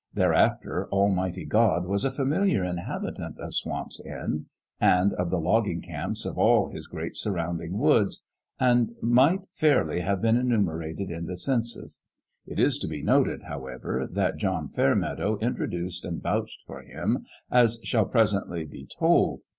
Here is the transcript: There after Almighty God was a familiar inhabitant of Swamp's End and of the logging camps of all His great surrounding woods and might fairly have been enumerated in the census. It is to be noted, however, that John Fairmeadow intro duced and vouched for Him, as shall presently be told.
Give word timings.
There 0.15 0.33
after 0.33 0.89
Almighty 0.89 1.45
God 1.45 1.85
was 1.85 2.03
a 2.03 2.09
familiar 2.09 2.63
inhabitant 2.63 3.37
of 3.37 3.53
Swamp's 3.53 4.03
End 4.03 4.47
and 4.79 5.13
of 5.13 5.29
the 5.29 5.37
logging 5.37 5.79
camps 5.79 6.25
of 6.25 6.39
all 6.39 6.71
His 6.71 6.87
great 6.87 7.15
surrounding 7.15 7.77
woods 7.77 8.23
and 8.59 8.95
might 9.03 9.45
fairly 9.53 9.99
have 9.99 10.19
been 10.19 10.37
enumerated 10.37 11.11
in 11.11 11.27
the 11.27 11.37
census. 11.37 12.01
It 12.47 12.57
is 12.57 12.79
to 12.79 12.87
be 12.87 13.03
noted, 13.03 13.43
however, 13.43 14.07
that 14.11 14.37
John 14.37 14.69
Fairmeadow 14.69 15.37
intro 15.39 15.67
duced 15.67 16.03
and 16.03 16.19
vouched 16.19 16.63
for 16.65 16.81
Him, 16.81 17.23
as 17.51 17.79
shall 17.83 18.05
presently 18.07 18.65
be 18.65 18.87
told. 18.87 19.41